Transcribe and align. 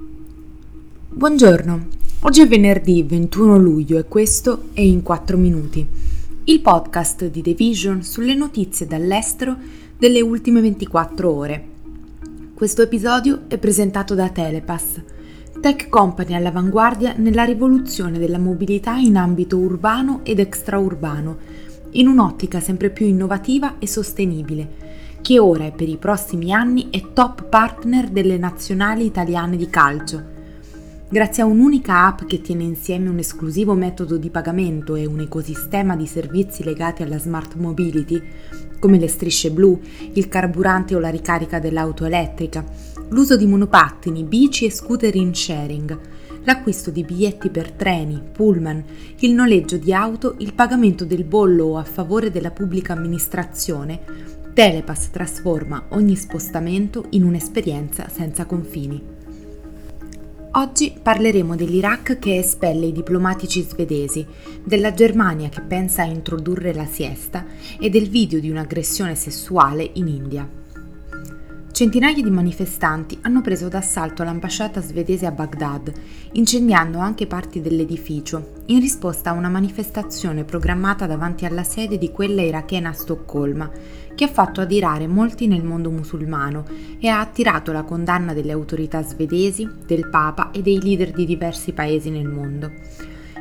Buongiorno, 0.00 1.86
oggi 2.20 2.42
è 2.42 2.46
venerdì 2.46 3.02
21 3.02 3.58
luglio 3.58 3.98
e 3.98 4.04
questo 4.04 4.68
è 4.72 4.80
In 4.80 5.02
4 5.02 5.36
Minuti, 5.36 5.84
il 6.44 6.60
podcast 6.60 7.28
di 7.28 7.42
The 7.42 7.54
Vision 7.54 8.04
sulle 8.04 8.36
notizie 8.36 8.86
dall'estero 8.86 9.56
delle 9.98 10.20
ultime 10.20 10.60
24 10.60 11.28
ore. 11.32 11.64
Questo 12.54 12.82
episodio 12.82 13.40
è 13.48 13.58
presentato 13.58 14.14
da 14.14 14.28
Telepass, 14.28 15.00
tech 15.60 15.88
company 15.88 16.34
all'avanguardia 16.34 17.14
nella 17.16 17.42
rivoluzione 17.42 18.20
della 18.20 18.38
mobilità 18.38 18.94
in 18.98 19.16
ambito 19.16 19.58
urbano 19.58 20.20
ed 20.22 20.38
extraurbano, 20.38 21.38
in 21.92 22.06
un'ottica 22.06 22.60
sempre 22.60 22.90
più 22.90 23.04
innovativa 23.04 23.80
e 23.80 23.88
sostenibile, 23.88 24.87
che 25.20 25.38
ora 25.38 25.66
e 25.66 25.72
per 25.72 25.88
i 25.88 25.96
prossimi 25.96 26.52
anni 26.52 26.88
è 26.90 27.12
top 27.12 27.44
partner 27.48 28.08
delle 28.08 28.38
nazionali 28.38 29.04
italiane 29.04 29.56
di 29.56 29.68
calcio. 29.68 30.36
Grazie 31.10 31.42
a 31.42 31.46
un'unica 31.46 32.06
app 32.06 32.24
che 32.24 32.42
tiene 32.42 32.64
insieme 32.64 33.08
un 33.08 33.18
esclusivo 33.18 33.72
metodo 33.72 34.18
di 34.18 34.28
pagamento 34.28 34.94
e 34.94 35.06
un 35.06 35.20
ecosistema 35.20 35.96
di 35.96 36.06
servizi 36.06 36.62
legati 36.62 37.02
alla 37.02 37.18
smart 37.18 37.54
mobility, 37.54 38.22
come 38.78 38.98
le 38.98 39.08
strisce 39.08 39.50
blu, 39.50 39.80
il 40.12 40.28
carburante 40.28 40.94
o 40.94 40.98
la 40.98 41.08
ricarica 41.08 41.58
dell'auto 41.58 42.04
elettrica, 42.04 42.64
l'uso 43.08 43.36
di 43.36 43.46
monopattini, 43.46 44.22
bici 44.22 44.66
e 44.66 44.70
scooter 44.70 45.14
in 45.14 45.34
sharing, 45.34 45.98
l'acquisto 46.44 46.90
di 46.90 47.04
biglietti 47.04 47.48
per 47.48 47.72
treni, 47.72 48.22
pullman, 48.32 48.84
il 49.20 49.32
noleggio 49.32 49.78
di 49.78 49.92
auto, 49.92 50.34
il 50.38 50.52
pagamento 50.52 51.04
del 51.04 51.24
bollo 51.24 51.78
a 51.78 51.84
favore 51.84 52.30
della 52.30 52.50
pubblica 52.50 52.92
amministrazione, 52.92 54.00
Telepass 54.58 55.10
trasforma 55.10 55.84
ogni 55.90 56.16
spostamento 56.16 57.04
in 57.10 57.22
un'esperienza 57.22 58.08
senza 58.08 58.44
confini. 58.44 59.00
Oggi 60.50 60.98
parleremo 61.00 61.54
dell'Iraq 61.54 62.18
che 62.18 62.38
espelle 62.38 62.86
i 62.86 62.92
diplomatici 62.92 63.62
svedesi, 63.62 64.26
della 64.64 64.92
Germania 64.92 65.48
che 65.48 65.60
pensa 65.60 66.02
a 66.02 66.06
introdurre 66.06 66.74
la 66.74 66.86
siesta 66.86 67.46
e 67.78 67.88
del 67.88 68.08
video 68.08 68.40
di 68.40 68.50
un'aggressione 68.50 69.14
sessuale 69.14 69.88
in 69.92 70.08
India. 70.08 70.50
Centinaia 71.78 72.20
di 72.20 72.30
manifestanti 72.32 73.16
hanno 73.20 73.40
preso 73.40 73.68
d'assalto 73.68 74.24
l'ambasciata 74.24 74.80
svedese 74.80 75.26
a 75.26 75.30
Baghdad, 75.30 75.92
incendiando 76.32 76.98
anche 76.98 77.28
parti 77.28 77.60
dell'edificio, 77.60 78.54
in 78.66 78.80
risposta 78.80 79.30
a 79.30 79.34
una 79.34 79.48
manifestazione 79.48 80.42
programmata 80.42 81.06
davanti 81.06 81.44
alla 81.44 81.62
sede 81.62 81.96
di 81.96 82.10
quella 82.10 82.42
irachena 82.42 82.88
a 82.88 82.94
Stoccolma, 82.94 83.70
che 84.12 84.24
ha 84.24 84.28
fatto 84.28 84.60
adirare 84.60 85.06
molti 85.06 85.46
nel 85.46 85.62
mondo 85.62 85.92
musulmano 85.92 86.64
e 86.98 87.06
ha 87.06 87.20
attirato 87.20 87.70
la 87.70 87.84
condanna 87.84 88.32
delle 88.32 88.50
autorità 88.50 89.00
svedesi, 89.04 89.70
del 89.86 90.08
Papa 90.08 90.50
e 90.50 90.62
dei 90.62 90.82
leader 90.82 91.12
di 91.12 91.24
diversi 91.24 91.70
paesi 91.70 92.10
nel 92.10 92.26
mondo. 92.26 92.72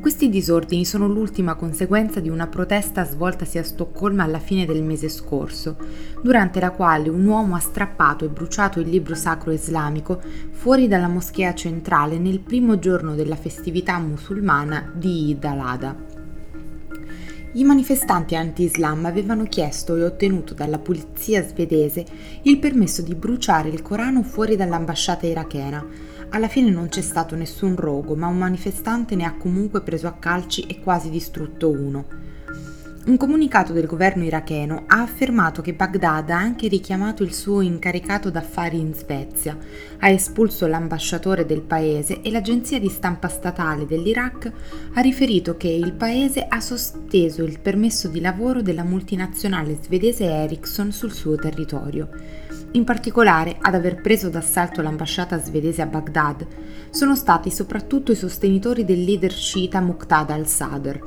Questi 0.00 0.28
disordini 0.28 0.84
sono 0.84 1.08
l'ultima 1.08 1.54
conseguenza 1.54 2.20
di 2.20 2.28
una 2.28 2.46
protesta 2.46 3.04
svoltasi 3.04 3.58
a 3.58 3.64
Stoccolma 3.64 4.22
alla 4.22 4.38
fine 4.38 4.64
del 4.64 4.82
mese 4.82 5.08
scorso, 5.08 5.76
durante 6.22 6.60
la 6.60 6.70
quale 6.70 7.08
un 7.08 7.26
uomo 7.26 7.56
ha 7.56 7.60
strappato 7.60 8.24
e 8.24 8.28
bruciato 8.28 8.80
il 8.80 8.88
libro 8.88 9.14
sacro 9.14 9.50
islamico 9.50 10.20
fuori 10.50 10.88
dalla 10.88 11.08
moschea 11.08 11.52
centrale 11.54 12.18
nel 12.18 12.40
primo 12.40 12.78
giorno 12.78 13.14
della 13.14 13.36
festività 13.36 13.98
musulmana 13.98 14.92
di 14.94 15.30
Id 15.30 15.44
al-Adha. 15.44 15.96
I 17.52 17.64
manifestanti 17.64 18.36
anti-Islam 18.36 19.06
avevano 19.06 19.44
chiesto 19.44 19.96
e 19.96 20.04
ottenuto 20.04 20.54
dalla 20.54 20.78
polizia 20.78 21.42
svedese 21.42 22.04
il 22.42 22.58
permesso 22.58 23.02
di 23.02 23.14
bruciare 23.14 23.68
il 23.68 23.82
Corano 23.82 24.22
fuori 24.22 24.54
dall'ambasciata 24.54 25.26
irachena, 25.26 25.84
alla 26.30 26.48
fine 26.48 26.70
non 26.70 26.88
c'è 26.88 27.00
stato 27.00 27.34
nessun 27.34 27.76
rogo, 27.76 28.14
ma 28.14 28.26
un 28.26 28.38
manifestante 28.38 29.16
ne 29.16 29.24
ha 29.24 29.34
comunque 29.36 29.82
preso 29.82 30.06
a 30.06 30.12
calci 30.12 30.62
e 30.62 30.80
quasi 30.80 31.10
distrutto 31.10 31.70
uno. 31.70 32.06
Un 33.08 33.16
comunicato 33.16 33.72
del 33.72 33.86
governo 33.86 34.22
iracheno 34.24 34.84
ha 34.86 35.00
affermato 35.00 35.62
che 35.62 35.72
Baghdad 35.72 36.28
ha 36.28 36.36
anche 36.36 36.68
richiamato 36.68 37.22
il 37.22 37.32
suo 37.32 37.62
incaricato 37.62 38.28
d'affari 38.28 38.78
in 38.78 38.92
Svezia, 38.92 39.56
ha 40.00 40.10
espulso 40.10 40.66
l'ambasciatore 40.66 41.46
del 41.46 41.62
paese 41.62 42.20
e 42.20 42.30
l'agenzia 42.30 42.78
di 42.78 42.90
stampa 42.90 43.28
statale 43.28 43.86
dell'Iraq 43.86 44.52
ha 44.92 45.00
riferito 45.00 45.56
che 45.56 45.68
il 45.68 45.94
paese 45.94 46.44
ha 46.46 46.60
sospeso 46.60 47.44
il 47.44 47.60
permesso 47.60 48.08
di 48.08 48.20
lavoro 48.20 48.60
della 48.60 48.84
multinazionale 48.84 49.78
svedese 49.80 50.24
Ericsson 50.24 50.92
sul 50.92 51.14
suo 51.14 51.36
territorio. 51.36 52.10
In 52.72 52.84
particolare, 52.84 53.56
ad 53.58 53.74
aver 53.74 54.02
preso 54.02 54.28
d'assalto 54.28 54.82
l'ambasciata 54.82 55.40
svedese 55.40 55.80
a 55.80 55.86
Baghdad 55.86 56.46
sono 56.90 57.16
stati 57.16 57.50
soprattutto 57.50 58.12
i 58.12 58.16
sostenitori 58.16 58.84
del 58.84 59.02
leader 59.02 59.32
sciita 59.32 59.80
Muqtada 59.80 60.34
al-Sadr, 60.34 61.00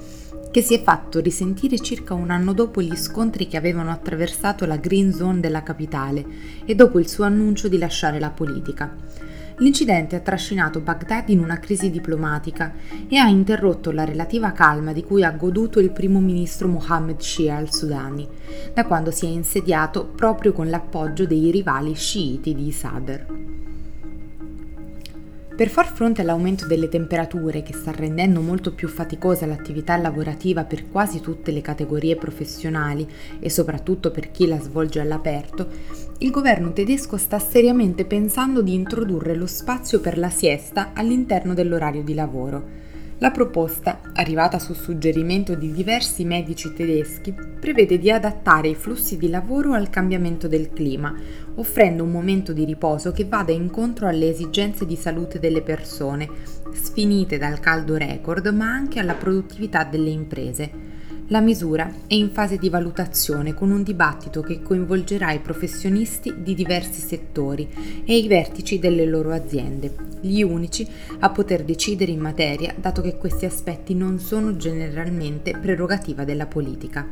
che 0.51 0.61
si 0.61 0.73
è 0.73 0.83
fatto 0.83 1.21
risentire 1.21 1.79
circa 1.79 2.13
un 2.13 2.29
anno 2.29 2.51
dopo 2.53 2.81
gli 2.81 2.95
scontri 2.95 3.47
che 3.47 3.55
avevano 3.55 3.89
attraversato 3.89 4.65
la 4.65 4.75
green 4.75 5.13
zone 5.13 5.39
della 5.39 5.63
capitale 5.63 6.25
e 6.65 6.75
dopo 6.75 6.99
il 6.99 7.07
suo 7.07 7.23
annuncio 7.23 7.69
di 7.69 7.77
lasciare 7.77 8.19
la 8.19 8.29
politica. 8.29 8.93
L'incidente 9.57 10.15
ha 10.15 10.19
trascinato 10.19 10.79
Baghdad 10.79 11.29
in 11.29 11.39
una 11.39 11.59
crisi 11.59 11.89
diplomatica 11.89 12.73
e 13.07 13.17
ha 13.17 13.27
interrotto 13.27 13.91
la 13.91 14.03
relativa 14.03 14.51
calma 14.51 14.91
di 14.91 15.03
cui 15.03 15.23
ha 15.23 15.31
goduto 15.31 15.79
il 15.79 15.91
primo 15.91 16.19
ministro 16.19 16.67
Mohammed 16.67 17.19
Shia 17.19 17.57
al-Sudani, 17.57 18.27
da 18.73 18.85
quando 18.85 19.11
si 19.11 19.27
è 19.27 19.29
insediato 19.29 20.05
proprio 20.05 20.51
con 20.51 20.69
l'appoggio 20.69 21.25
dei 21.25 21.51
rivali 21.51 21.93
sciiti 21.93 22.55
di 22.55 22.71
Sadr. 22.71 23.70
Per 25.61 25.69
far 25.69 25.93
fronte 25.93 26.21
all'aumento 26.21 26.65
delle 26.65 26.89
temperature 26.89 27.61
che 27.61 27.73
sta 27.73 27.91
rendendo 27.91 28.41
molto 28.41 28.73
più 28.73 28.87
faticosa 28.87 29.45
l'attività 29.45 29.95
lavorativa 29.95 30.63
per 30.63 30.89
quasi 30.89 31.19
tutte 31.19 31.51
le 31.51 31.61
categorie 31.61 32.15
professionali 32.15 33.07
e 33.39 33.47
soprattutto 33.51 34.09
per 34.09 34.31
chi 34.31 34.47
la 34.47 34.59
svolge 34.59 35.01
all'aperto, 35.01 35.67
il 36.17 36.31
governo 36.31 36.73
tedesco 36.73 37.15
sta 37.15 37.37
seriamente 37.37 38.05
pensando 38.05 38.63
di 38.63 38.73
introdurre 38.73 39.35
lo 39.35 39.45
spazio 39.45 39.99
per 39.99 40.17
la 40.17 40.31
siesta 40.31 40.93
all'interno 40.95 41.53
dell'orario 41.53 42.01
di 42.01 42.15
lavoro 42.15 42.90
la 43.21 43.29
proposta, 43.29 44.01
arrivata 44.15 44.57
su 44.57 44.73
suggerimento 44.73 45.53
di 45.53 45.71
diversi 45.71 46.25
medici 46.25 46.73
tedeschi, 46.73 47.31
prevede 47.31 47.99
di 47.99 48.09
adattare 48.09 48.69
i 48.69 48.75
flussi 48.75 49.15
di 49.17 49.29
lavoro 49.29 49.73
al 49.73 49.91
cambiamento 49.91 50.47
del 50.47 50.71
clima, 50.71 51.13
offrendo 51.55 52.03
un 52.03 52.09
momento 52.09 52.51
di 52.51 52.65
riposo 52.65 53.11
che 53.11 53.25
vada 53.25 53.51
incontro 53.51 54.07
alle 54.07 54.27
esigenze 54.27 54.87
di 54.87 54.95
salute 54.95 55.37
delle 55.37 55.61
persone, 55.61 56.27
sfinite 56.73 57.37
dal 57.37 57.59
caldo 57.59 57.95
record, 57.95 58.47
ma 58.47 58.65
anche 58.65 58.99
alla 58.99 59.13
produttività 59.13 59.83
delle 59.83 60.09
imprese. 60.09 60.90
La 61.31 61.39
misura 61.39 61.89
è 62.07 62.13
in 62.13 62.31
fase 62.31 62.57
di 62.57 62.67
valutazione 62.67 63.53
con 63.53 63.71
un 63.71 63.83
dibattito 63.83 64.41
che 64.41 64.61
coinvolgerà 64.61 65.31
i 65.31 65.39
professionisti 65.39 66.33
di 66.43 66.53
diversi 66.53 66.99
settori 66.99 67.69
e 68.03 68.17
i 68.17 68.27
vertici 68.27 68.79
delle 68.79 69.05
loro 69.05 69.31
aziende, 69.31 69.95
gli 70.19 70.41
unici 70.41 70.85
a 71.19 71.29
poter 71.29 71.63
decidere 71.63 72.11
in 72.11 72.19
materia 72.19 72.75
dato 72.77 73.01
che 73.01 73.15
questi 73.15 73.45
aspetti 73.45 73.95
non 73.95 74.19
sono 74.19 74.57
generalmente 74.57 75.57
prerogativa 75.57 76.25
della 76.25 76.47
politica. 76.47 77.07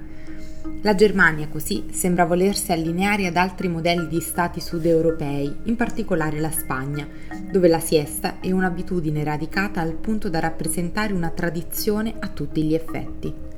La 0.82 0.96
Germania 0.96 1.48
così 1.48 1.86
sembra 1.92 2.26
volersi 2.26 2.74
allineare 2.74 3.26
ad 3.26 3.38
altri 3.38 3.70
modelli 3.70 4.10
di 4.10 4.20
stati 4.20 4.60
sudeuropei, 4.60 5.60
in 5.64 5.78
particolare 5.78 6.42
la 6.42 6.52
Spagna, 6.52 7.08
dove 7.50 7.70
la 7.70 7.80
siesta 7.80 8.42
è 8.42 8.52
un'abitudine 8.52 9.24
radicata 9.24 9.80
al 9.80 9.94
punto 9.94 10.28
da 10.28 10.40
rappresentare 10.40 11.14
una 11.14 11.30
tradizione 11.30 12.16
a 12.20 12.28
tutti 12.28 12.64
gli 12.64 12.74
effetti. 12.74 13.49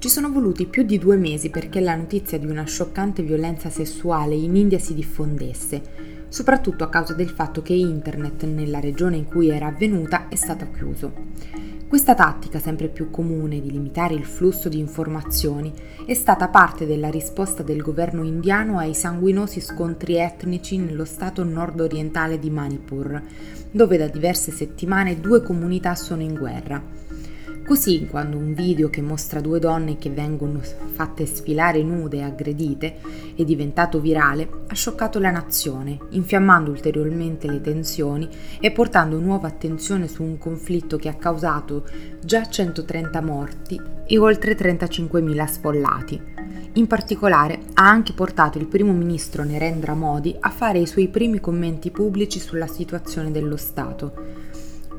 Ci 0.00 0.08
sono 0.08 0.32
voluti 0.32 0.64
più 0.64 0.82
di 0.82 0.96
due 0.96 1.16
mesi 1.16 1.50
perché 1.50 1.78
la 1.78 1.94
notizia 1.94 2.38
di 2.38 2.46
una 2.46 2.64
scioccante 2.64 3.22
violenza 3.22 3.68
sessuale 3.68 4.34
in 4.34 4.56
India 4.56 4.78
si 4.78 4.94
diffondesse, 4.94 5.82
soprattutto 6.28 6.84
a 6.84 6.88
causa 6.88 7.12
del 7.12 7.28
fatto 7.28 7.60
che 7.60 7.74
internet 7.74 8.44
nella 8.44 8.80
regione 8.80 9.18
in 9.18 9.26
cui 9.26 9.50
era 9.50 9.66
avvenuta 9.66 10.28
è 10.28 10.36
stato 10.36 10.68
chiuso. 10.74 11.12
Questa 11.86 12.14
tattica, 12.14 12.58
sempre 12.58 12.88
più 12.88 13.10
comune 13.10 13.60
di 13.60 13.70
limitare 13.70 14.14
il 14.14 14.24
flusso 14.24 14.70
di 14.70 14.78
informazioni, 14.78 15.70
è 16.06 16.14
stata 16.14 16.48
parte 16.48 16.86
della 16.86 17.10
risposta 17.10 17.62
del 17.62 17.82
governo 17.82 18.24
indiano 18.24 18.78
ai 18.78 18.94
sanguinosi 18.94 19.60
scontri 19.60 20.16
etnici 20.16 20.78
nello 20.78 21.04
stato 21.04 21.44
nord-orientale 21.44 22.38
di 22.38 22.48
Manipur, 22.48 23.22
dove 23.70 23.98
da 23.98 24.06
diverse 24.06 24.50
settimane 24.50 25.20
due 25.20 25.42
comunità 25.42 25.94
sono 25.94 26.22
in 26.22 26.32
guerra. 26.32 26.82
Così, 27.70 28.08
quando 28.10 28.36
un 28.36 28.52
video 28.52 28.90
che 28.90 29.00
mostra 29.00 29.40
due 29.40 29.60
donne 29.60 29.96
che 29.96 30.10
vengono 30.10 30.58
fatte 30.60 31.24
sfilare 31.24 31.84
nude 31.84 32.16
e 32.16 32.22
aggredite 32.22 32.96
è 33.36 33.44
diventato 33.44 34.00
virale, 34.00 34.64
ha 34.66 34.74
scioccato 34.74 35.20
la 35.20 35.30
nazione, 35.30 35.96
infiammando 36.08 36.72
ulteriormente 36.72 37.48
le 37.48 37.60
tensioni 37.60 38.28
e 38.58 38.72
portando 38.72 39.20
nuova 39.20 39.46
attenzione 39.46 40.08
su 40.08 40.24
un 40.24 40.36
conflitto 40.36 40.96
che 40.96 41.08
ha 41.08 41.14
causato 41.14 41.86
già 42.20 42.44
130 42.44 43.22
morti 43.22 43.80
e 44.04 44.18
oltre 44.18 44.56
35.000 44.56 45.46
sfollati. 45.46 46.22
In 46.72 46.88
particolare 46.88 47.60
ha 47.74 47.88
anche 47.88 48.14
portato 48.14 48.58
il 48.58 48.66
primo 48.66 48.92
ministro 48.92 49.44
Narendra 49.44 49.94
Modi 49.94 50.36
a 50.40 50.50
fare 50.50 50.80
i 50.80 50.88
suoi 50.88 51.06
primi 51.06 51.38
commenti 51.38 51.92
pubblici 51.92 52.40
sulla 52.40 52.66
situazione 52.66 53.30
dello 53.30 53.56
Stato. 53.56 54.39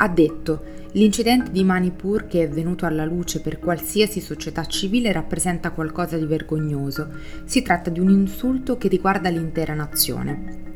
Ha 0.01 0.07
detto 0.07 0.79
L'incidente 0.93 1.51
di 1.51 1.63
Manipur 1.63 2.25
che 2.25 2.41
è 2.41 2.49
venuto 2.49 2.87
alla 2.87 3.05
luce 3.05 3.39
per 3.39 3.59
qualsiasi 3.59 4.19
società 4.19 4.65
civile 4.65 5.11
rappresenta 5.11 5.69
qualcosa 5.69 6.17
di 6.17 6.25
vergognoso. 6.25 7.07
Si 7.45 7.61
tratta 7.61 7.91
di 7.91 7.99
un 7.99 8.09
insulto 8.09 8.77
che 8.77 8.87
riguarda 8.87 9.29
l'intera 9.29 9.75
nazione. 9.75 10.69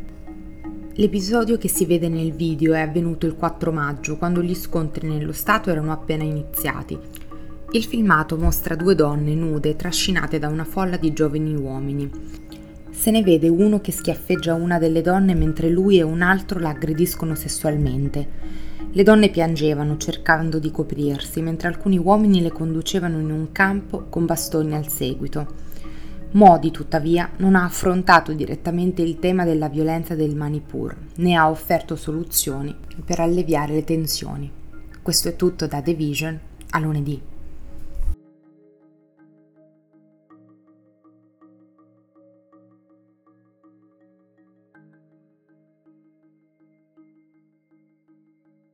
L'episodio 0.93 1.57
che 1.57 1.67
si 1.67 1.85
vede 1.85 2.07
nel 2.07 2.33
video 2.33 2.75
è 2.75 2.81
avvenuto 2.81 3.25
il 3.25 3.35
4 3.35 3.71
maggio, 3.71 4.15
quando 4.17 4.43
gli 4.43 4.53
scontri 4.53 5.07
nello 5.07 5.33
Stato 5.33 5.71
erano 5.71 5.91
appena 5.91 6.23
iniziati. 6.23 6.97
Il 7.71 7.83
filmato 7.83 8.37
mostra 8.37 8.75
due 8.75 8.93
donne 8.93 9.33
nude 9.33 9.75
trascinate 9.75 10.37
da 10.37 10.49
una 10.49 10.65
folla 10.65 10.97
di 10.97 11.11
giovani 11.11 11.55
uomini. 11.55 12.09
Se 12.91 13.09
ne 13.09 13.23
vede 13.23 13.49
uno 13.49 13.81
che 13.81 13.91
schiaffeggia 13.91 14.53
una 14.53 14.77
delle 14.77 15.01
donne 15.01 15.33
mentre 15.33 15.69
lui 15.69 15.97
e 15.97 16.03
un 16.03 16.21
altro 16.21 16.59
la 16.59 16.69
aggrediscono 16.69 17.33
sessualmente. 17.33 18.74
Le 18.95 19.03
donne 19.03 19.27
piangevano 19.27 19.97
cercando 19.97 20.57
di 20.57 20.71
coprirsi, 20.71 21.41
mentre 21.41 21.67
alcuni 21.67 21.97
uomini 21.97 22.41
le 22.41 22.53
conducevano 22.53 23.19
in 23.19 23.29
un 23.29 23.51
campo 23.51 24.05
con 24.07 24.25
bastoni 24.25 24.73
al 24.73 24.87
seguito. 24.87 25.45
Modi, 26.31 26.71
tuttavia, 26.71 27.29
non 27.39 27.55
ha 27.55 27.65
affrontato 27.65 28.31
direttamente 28.31 29.01
il 29.01 29.19
tema 29.19 29.43
della 29.43 29.67
violenza 29.67 30.15
del 30.15 30.33
Manipur, 30.33 30.95
né 31.15 31.35
ha 31.35 31.49
offerto 31.49 31.97
soluzioni 31.97 32.73
per 33.03 33.19
alleviare 33.19 33.73
le 33.73 33.83
tensioni. 33.83 34.49
Questo 35.01 35.27
è 35.27 35.35
tutto 35.35 35.67
da 35.67 35.81
The 35.81 35.93
Vision 35.93 36.39
a 36.69 36.79
lunedì. 36.79 37.21